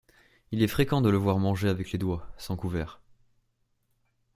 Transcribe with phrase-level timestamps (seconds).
[0.49, 2.99] Il est fréquent de le voir mangé avec les doigts, sans couverts.